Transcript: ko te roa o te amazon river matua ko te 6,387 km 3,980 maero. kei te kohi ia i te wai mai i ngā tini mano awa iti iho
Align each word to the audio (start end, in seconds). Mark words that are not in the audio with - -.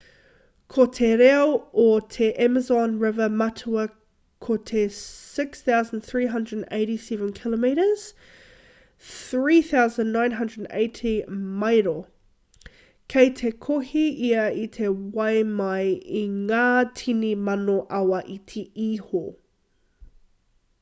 ko 0.73 0.83
te 0.97 1.07
roa 1.19 1.57
o 1.81 1.99
te 2.13 2.29
amazon 2.45 2.93
river 3.01 3.27
matua 3.41 3.81
ko 4.45 4.55
te 4.69 4.85
6,387 5.33 7.29
km 7.39 7.67
3,980 9.09 11.13
maero. 11.65 11.93
kei 13.15 13.29
te 13.41 13.51
kohi 13.67 14.05
ia 14.29 14.47
i 14.63 14.63
te 14.79 14.87
wai 15.19 15.35
mai 15.61 15.83
i 16.21 16.23
ngā 16.41 16.65
tini 17.03 17.33
mano 17.51 17.77
awa 18.03 18.23
iti 18.39 18.65
iho 18.89 19.23